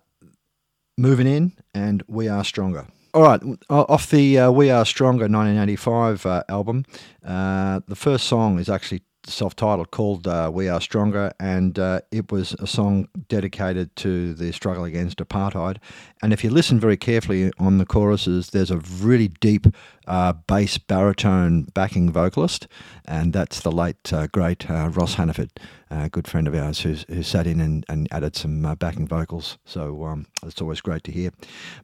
Moving 0.96 1.26
In 1.26 1.52
and 1.74 2.04
We 2.06 2.28
Are 2.28 2.44
Stronger. 2.44 2.86
All 3.12 3.22
right, 3.22 3.42
off 3.68 4.08
the 4.08 4.38
uh, 4.38 4.50
We 4.52 4.70
Are 4.70 4.86
Stronger 4.86 5.24
1985 5.24 6.26
uh, 6.26 6.44
album, 6.48 6.84
uh, 7.26 7.80
the 7.88 7.96
first 7.96 8.28
song 8.28 8.60
is 8.60 8.68
actually 8.68 9.02
self-titled 9.28 9.90
called 9.90 10.26
uh, 10.26 10.50
"We 10.52 10.68
Are 10.68 10.80
Stronger," 10.80 11.32
and 11.38 11.78
uh, 11.78 12.00
it 12.10 12.32
was 12.32 12.54
a 12.54 12.66
song 12.66 13.08
dedicated 13.28 13.94
to 13.96 14.34
the 14.34 14.52
struggle 14.52 14.84
against 14.84 15.18
apartheid. 15.18 15.78
And 16.22 16.32
if 16.32 16.42
you 16.42 16.50
listen 16.50 16.80
very 16.80 16.96
carefully 16.96 17.52
on 17.58 17.78
the 17.78 17.86
choruses, 17.86 18.50
there's 18.50 18.70
a 18.70 18.78
really 18.78 19.28
deep 19.28 19.66
uh, 20.06 20.32
bass 20.32 20.78
baritone 20.78 21.64
backing 21.74 22.10
vocalist, 22.10 22.66
and 23.04 23.32
that's 23.32 23.60
the 23.60 23.72
late 23.72 24.12
uh, 24.12 24.26
great 24.28 24.70
uh, 24.70 24.88
Ross 24.88 25.14
Hannaford, 25.14 25.50
a 25.90 26.08
good 26.08 26.28
friend 26.28 26.46
of 26.46 26.54
ours 26.54 26.80
who's, 26.80 27.04
who 27.08 27.22
sat 27.22 27.46
in 27.46 27.60
and, 27.60 27.84
and 27.88 28.08
added 28.10 28.36
some 28.36 28.64
uh, 28.64 28.74
backing 28.74 29.06
vocals. 29.06 29.58
So 29.64 30.04
um, 30.04 30.26
it's 30.44 30.60
always 30.60 30.80
great 30.80 31.04
to 31.04 31.12
hear. 31.12 31.30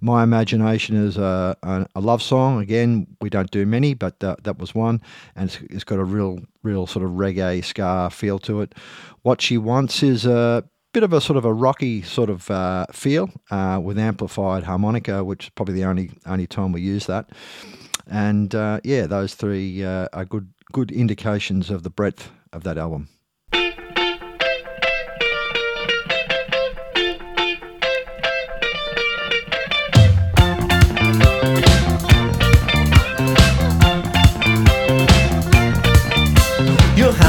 My 0.01 0.23
Imagination 0.23 0.97
is 0.97 1.17
a, 1.17 1.57
a, 1.63 1.87
a, 1.95 2.01
love 2.01 2.23
song. 2.23 2.61
Again, 2.61 3.07
we 3.21 3.31
don't 3.31 3.51
do 3.51 3.67
many, 3.67 3.95
but 3.95 4.21
that 4.21 4.59
was 4.59 4.75
one, 4.75 5.01
and 5.37 5.49
it's, 5.49 5.59
it's 5.71 5.85
got 5.85 5.99
a 5.99 6.05
real, 6.05 6.41
real 6.63 6.87
sort 6.87 7.05
of 7.05 7.13
reggae 7.13 7.65
ska 7.65 8.11
feel 8.11 8.39
to 8.41 8.61
it. 8.61 8.75
What 9.23 9.41
She 9.41 9.59
Wants 9.59 10.03
is 10.03 10.27
a 10.27 10.65
bit 10.93 11.03
of 11.03 11.13
a 11.13 11.21
sort 11.21 11.37
of 11.37 11.45
a 11.45 11.53
rocky 11.53 12.03
sort 12.03 12.31
of 12.31 12.51
uh, 12.51 12.87
feel 12.93 13.29
uh, 13.51 13.81
with 13.83 13.99
amplified 13.99 14.63
harmonica, 14.63 15.25
which 15.25 15.45
is 15.45 15.51
probably 15.51 15.75
the 15.75 15.85
only 15.85 16.11
only 16.27 16.47
time 16.47 16.73
we 16.73 16.81
use 16.81 17.07
that. 17.07 17.31
And 18.07 18.55
uh, 18.55 18.81
yeah, 18.85 19.07
those 19.07 19.35
three 19.35 19.85
uh, 19.85 20.09
are 20.13 20.25
good 20.25 20.53
good 20.73 20.91
indications 20.91 21.71
of 21.71 21.83
the 21.83 21.91
breadth 21.91 22.31
of 22.53 22.63
that 22.63 22.79
album. 22.79 23.09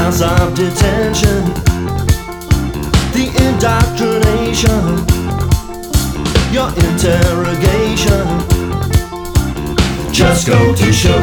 House 0.06 0.22
of 0.22 0.54
detention, 0.54 1.42
the 3.10 3.26
indoctrination, 3.42 4.84
your 6.54 6.70
interrogation. 6.86 8.24
Just 10.12 10.46
go 10.46 10.72
to 10.76 10.92
show. 10.92 11.20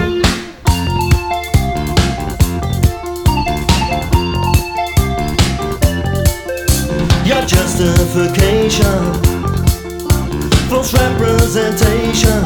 Your 7.23 7.45
justification, 7.45 9.13
false 10.67 10.93
representation, 10.93 12.43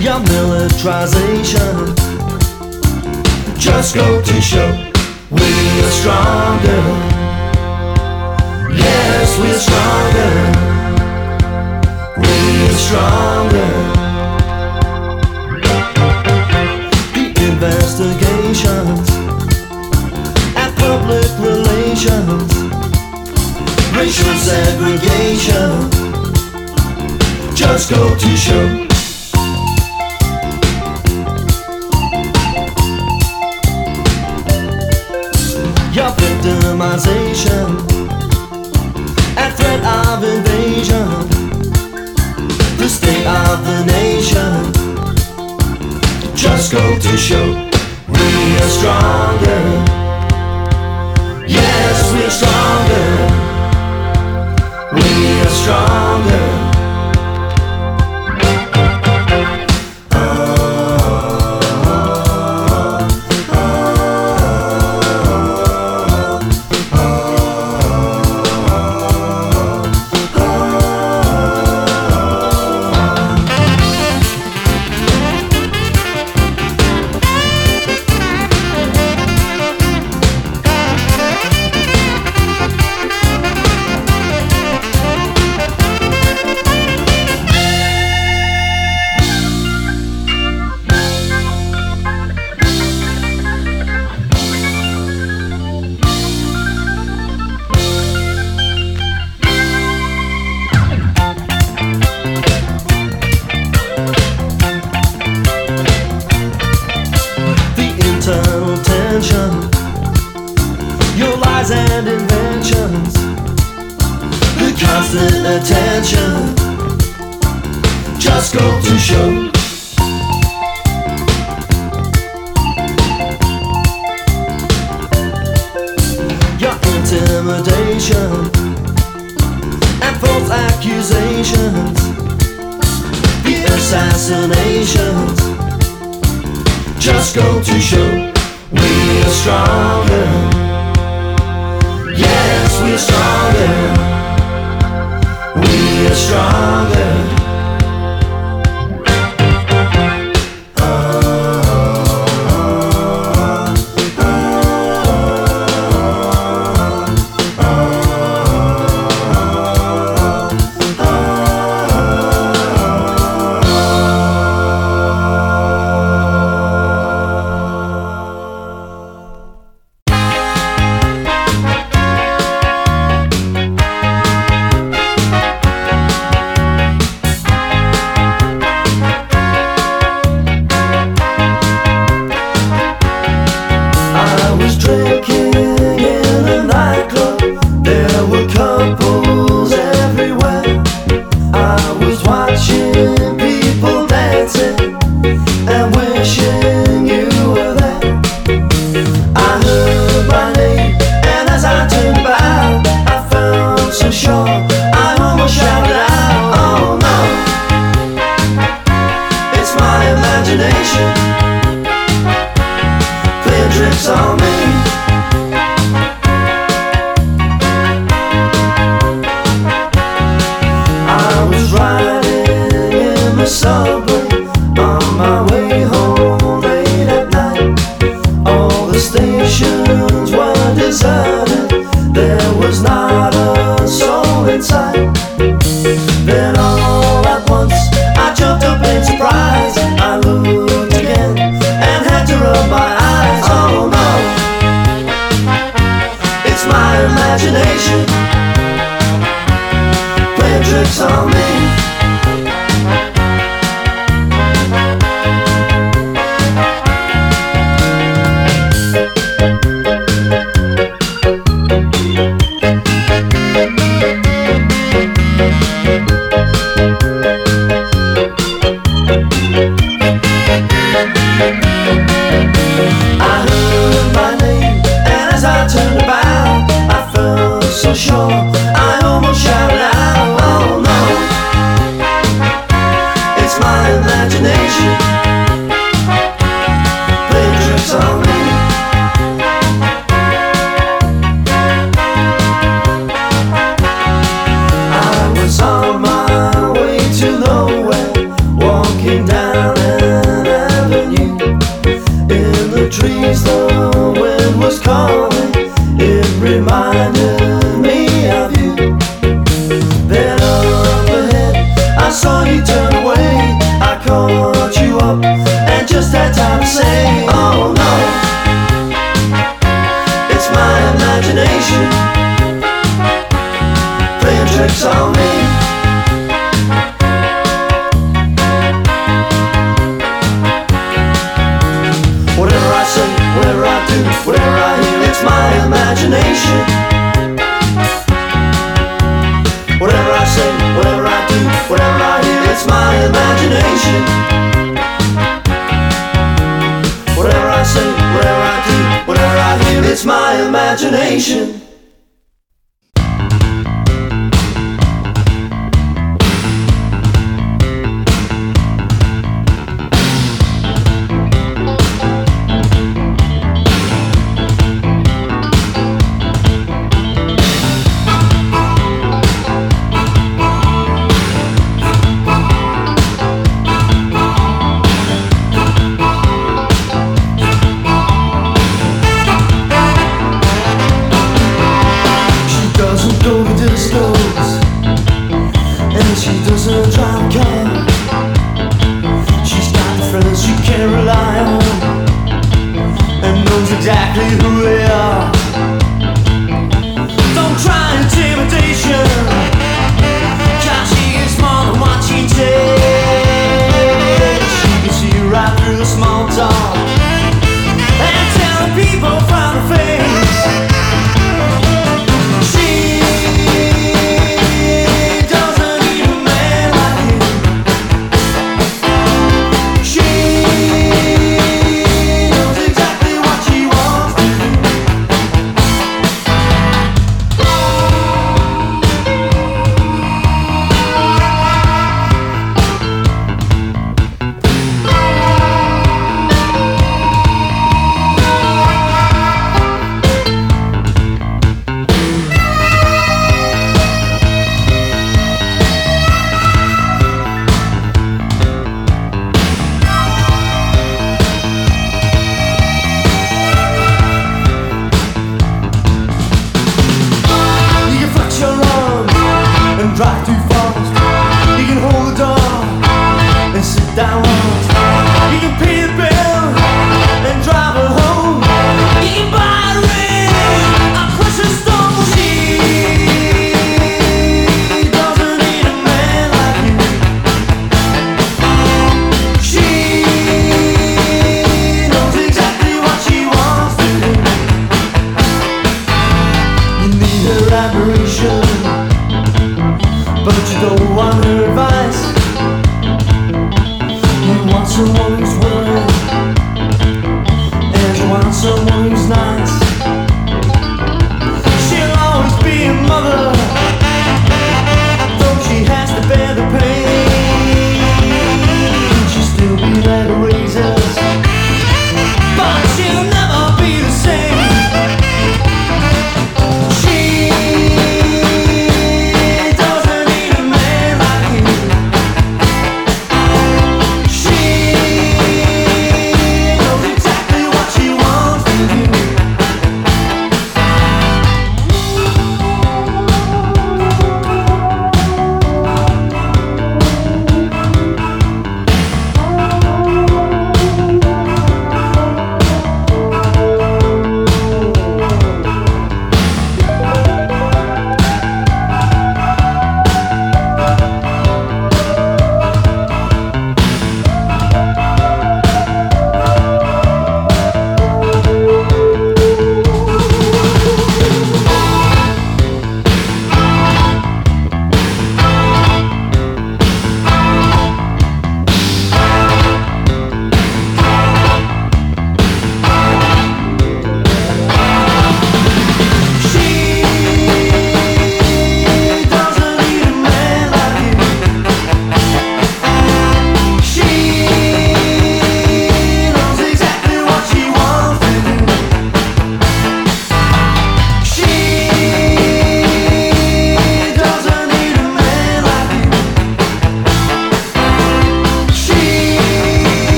your 0.00 0.18
militarization. 0.20 2.11
Just 3.62 3.94
go 3.94 4.20
to 4.20 4.40
show 4.40 4.90
we 5.30 5.40
are 5.40 5.90
stronger. 5.92 6.82
Yes, 8.74 9.38
we're 9.38 9.56
stronger. 9.56 10.34
We're 12.18 12.72
stronger. 12.74 13.70
The 17.14 17.24
investigations 17.52 19.08
and 20.56 20.76
public 20.76 21.30
relations, 21.38 22.50
racial 23.94 24.34
segregation. 24.42 25.88
Just 27.54 27.90
go 27.90 28.18
to 28.18 28.36
show. 28.36 28.91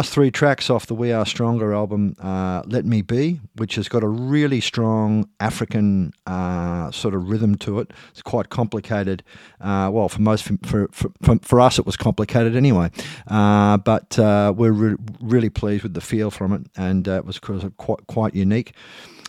Last 0.00 0.14
three 0.14 0.30
tracks 0.30 0.70
off 0.70 0.86
the 0.86 0.94
We 0.94 1.12
Are 1.12 1.26
Stronger 1.26 1.74
album, 1.74 2.16
uh, 2.20 2.62
Let 2.64 2.86
Me 2.86 3.02
Be, 3.02 3.38
which 3.56 3.74
has 3.74 3.86
got 3.86 4.02
a 4.02 4.08
really 4.08 4.58
strong 4.58 5.28
African 5.40 6.14
uh, 6.24 6.90
sort 6.90 7.14
of 7.14 7.28
rhythm 7.28 7.54
to 7.56 7.80
it. 7.80 7.92
It's 8.10 8.22
quite 8.22 8.48
complicated. 8.48 9.22
Uh, 9.60 9.90
well, 9.92 10.08
for 10.08 10.22
most, 10.22 10.44
for, 10.44 10.56
for, 10.90 11.10
for, 11.20 11.38
for, 11.42 11.60
us, 11.60 11.78
it 11.78 11.84
was 11.84 11.98
complicated 11.98 12.56
anyway. 12.56 12.90
Uh, 13.26 13.76
but 13.76 14.18
uh, 14.18 14.54
we're 14.56 14.72
re- 14.72 14.96
really 15.20 15.50
pleased 15.50 15.82
with 15.82 15.92
the 15.92 16.00
feel 16.00 16.30
from 16.30 16.54
it, 16.54 16.62
and 16.78 17.06
uh, 17.06 17.16
it 17.16 17.26
was 17.26 17.38
quite, 17.38 18.06
quite 18.06 18.34
unique. 18.34 18.74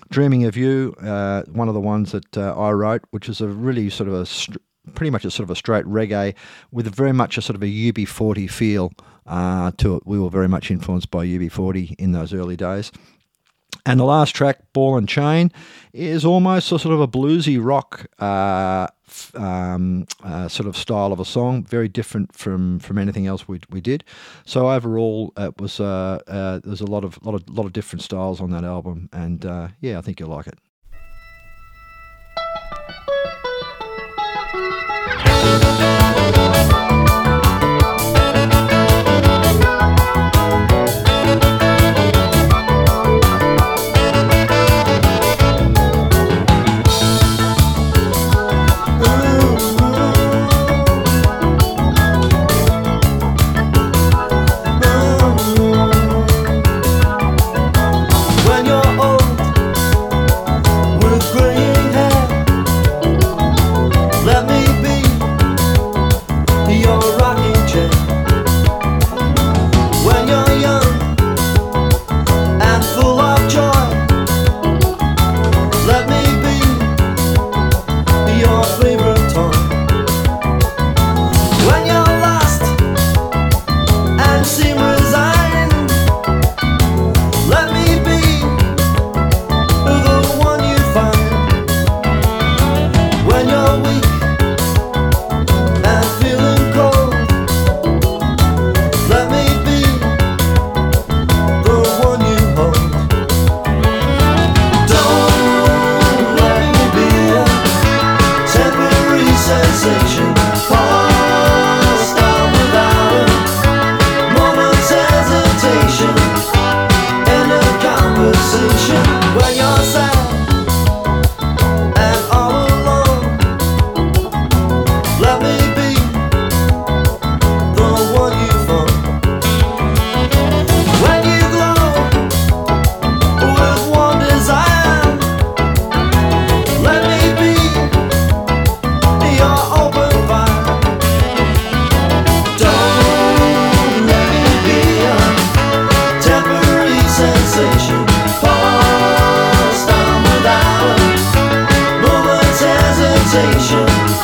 Dreaming 0.09 0.45
of 0.45 0.55
You, 0.55 0.95
one 1.51 1.67
of 1.67 1.73
the 1.73 1.81
ones 1.81 2.13
that 2.13 2.37
I 2.37 2.71
wrote, 2.71 3.01
which 3.11 3.27
is 3.27 3.41
a 3.41 3.47
really 3.49 3.89
sort 3.89 4.07
of 4.07 4.13
a 4.13 4.25
pretty 4.93 5.09
much 5.09 5.25
a 5.25 5.31
sort 5.31 5.43
of 5.43 5.51
a 5.51 5.55
straight 5.55 5.85
reggae 5.85 6.33
with 6.71 6.87
very 6.95 7.11
much 7.11 7.37
a 7.37 7.41
sort 7.41 7.55
of 7.55 7.61
a 7.61 7.65
UB40 7.65 8.49
feel 8.49 8.93
uh, 9.25 9.71
to 9.77 9.95
it. 9.95 10.03
We 10.05 10.19
were 10.19 10.29
very 10.29 10.47
much 10.47 10.71
influenced 10.71 11.11
by 11.11 11.25
UB40 11.25 11.95
in 11.97 12.11
those 12.11 12.33
early 12.33 12.55
days. 12.55 12.91
And 13.85 13.99
the 13.99 14.05
last 14.05 14.35
track, 14.35 14.59
Ball 14.73 14.97
and 14.97 15.09
Chain, 15.09 15.51
is 15.91 16.23
almost 16.23 16.71
a 16.71 16.77
sort 16.77 16.93
of 16.93 17.01
a 17.01 17.07
bluesy 17.07 17.57
rock 17.59 18.05
uh, 18.19 18.87
um, 19.33 20.05
uh, 20.23 20.47
sort 20.47 20.67
of 20.67 20.77
style 20.77 21.11
of 21.11 21.19
a 21.19 21.25
song, 21.25 21.63
very 21.63 21.87
different 21.87 22.35
from, 22.35 22.79
from 22.79 22.97
anything 22.97 23.25
else 23.25 23.47
we, 23.47 23.59
we 23.71 23.81
did. 23.81 24.03
So 24.45 24.69
overall, 24.69 25.33
it 25.35 25.59
was 25.59 25.79
uh, 25.79 26.19
uh 26.27 26.59
there's 26.63 26.81
a 26.81 26.85
lot 26.85 27.03
of 27.03 27.23
lot 27.25 27.33
of 27.33 27.49
lot 27.49 27.65
of 27.65 27.73
different 27.73 28.03
styles 28.03 28.39
on 28.39 28.51
that 28.51 28.63
album, 28.63 29.09
and 29.11 29.45
uh, 29.45 29.69
yeah, 29.79 29.97
I 29.97 30.01
think 30.01 30.19
you'll 30.19 30.29
like 30.29 30.47
it. 30.47 30.59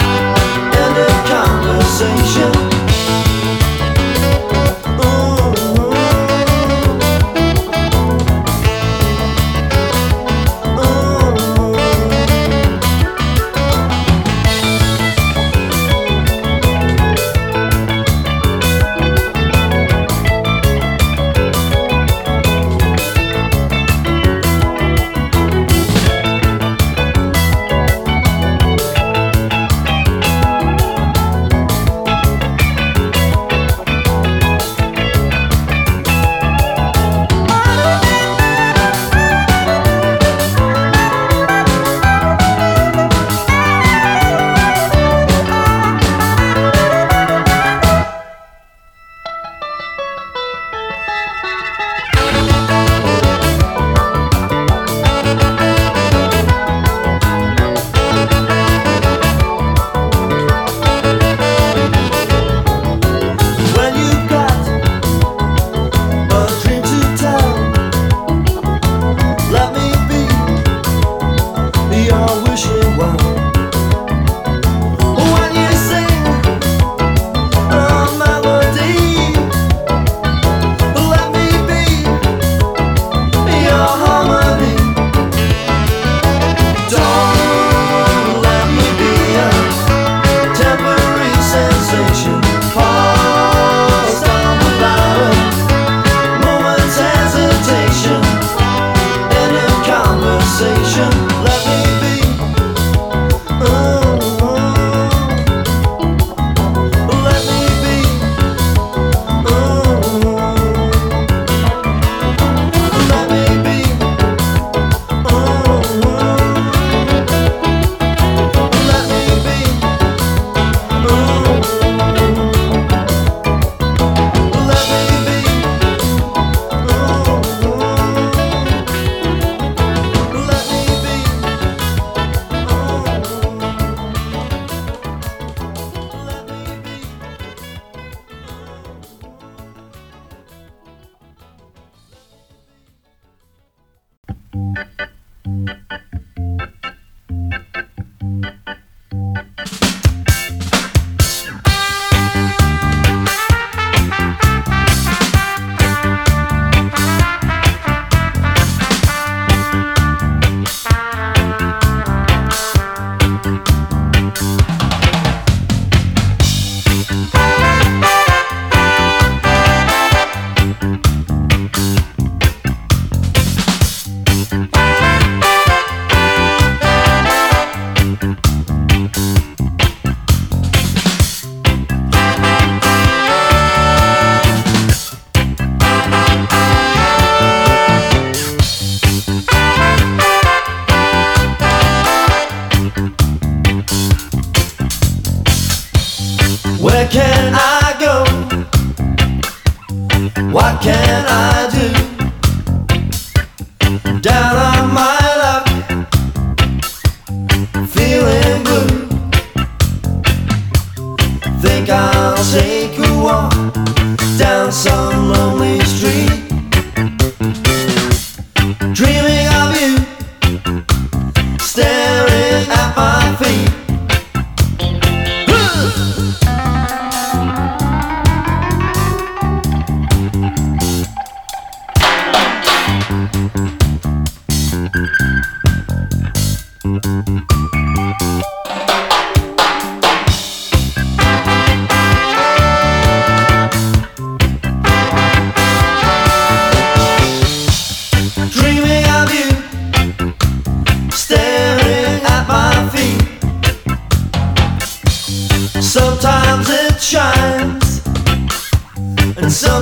and 0.01 0.97
a 0.97 1.09
conversation. 1.27 2.56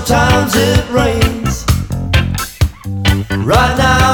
Sometimes 0.05 0.53
it 0.55 0.89
rains. 0.91 1.65
Right 3.43 3.75
now 3.75 4.04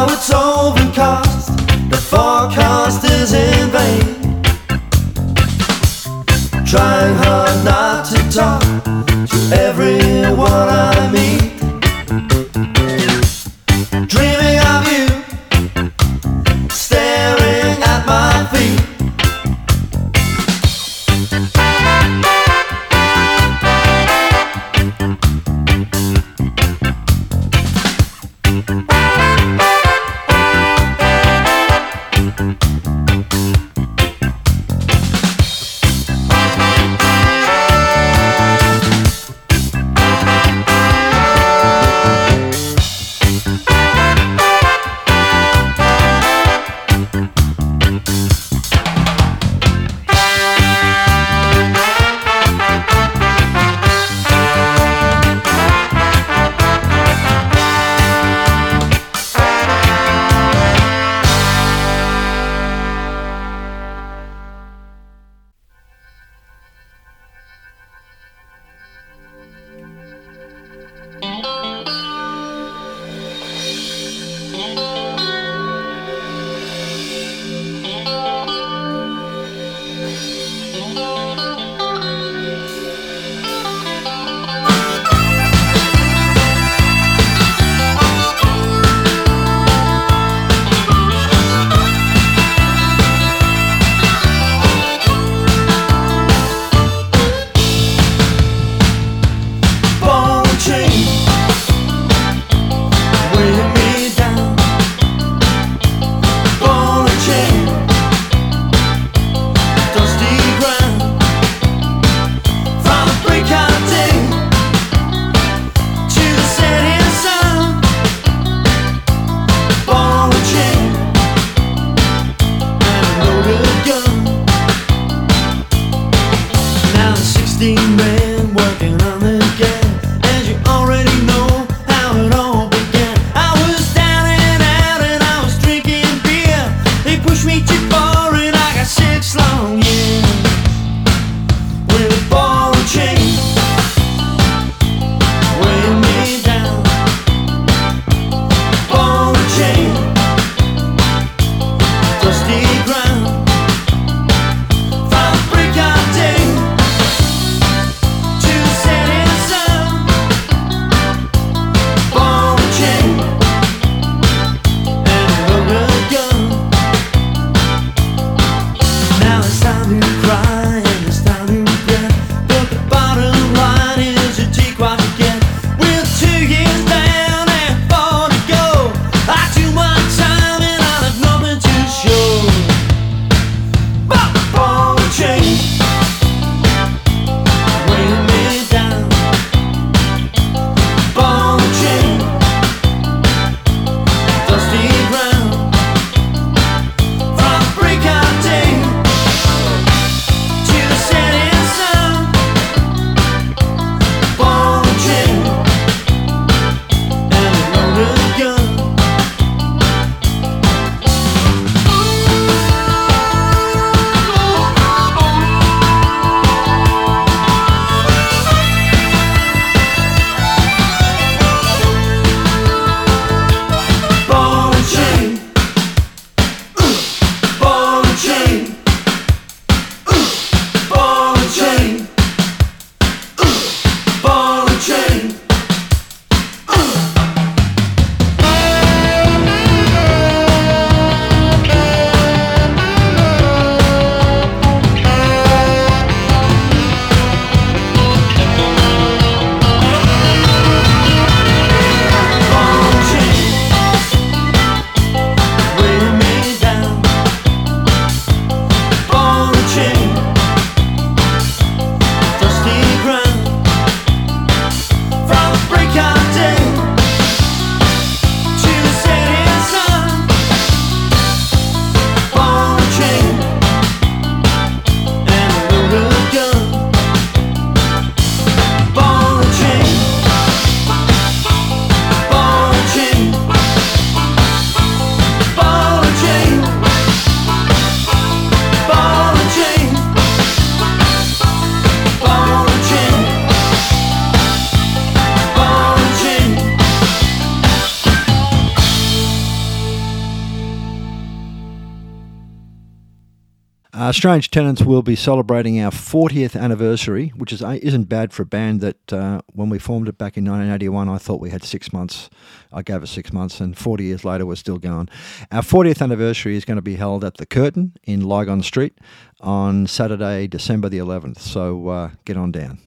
Strange 304.21 304.51
Tenants 304.51 304.83
will 304.83 305.01
be 305.01 305.15
celebrating 305.15 305.81
our 305.81 305.89
40th 305.89 306.55
anniversary, 306.55 307.29
which 307.35 307.51
is 307.51 307.63
isn't 307.63 308.03
bad 308.03 308.31
for 308.31 308.43
a 308.43 308.45
band 308.45 308.79
that 308.79 309.11
uh, 309.11 309.41
when 309.51 309.67
we 309.67 309.79
formed 309.79 310.07
it 310.07 310.19
back 310.19 310.37
in 310.37 310.45
1981, 310.45 311.09
I 311.09 311.17
thought 311.17 311.41
we 311.41 311.49
had 311.49 311.63
six 311.63 311.91
months. 311.91 312.29
I 312.71 312.83
gave 312.83 313.01
it 313.01 313.07
six 313.07 313.33
months, 313.33 313.59
and 313.59 313.75
40 313.75 314.03
years 314.03 314.23
later, 314.23 314.45
we're 314.45 314.57
still 314.57 314.77
going. 314.77 315.09
Our 315.51 315.63
40th 315.63 316.03
anniversary 316.03 316.55
is 316.55 316.65
going 316.65 316.75
to 316.75 316.83
be 316.83 316.97
held 316.97 317.23
at 317.23 317.37
the 317.37 317.47
Curtin 317.47 317.93
in 318.03 318.21
Lygon 318.21 318.61
Street 318.61 318.95
on 319.39 319.87
Saturday, 319.87 320.45
December 320.45 320.87
the 320.87 320.99
11th. 320.99 321.39
So 321.39 321.87
uh, 321.87 322.11
get 322.23 322.37
on 322.37 322.51
down 322.51 322.77